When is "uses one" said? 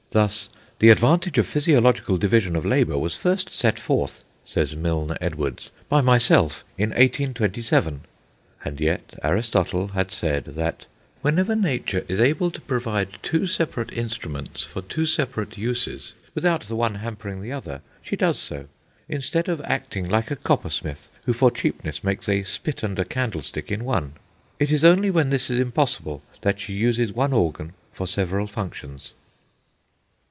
26.73-27.31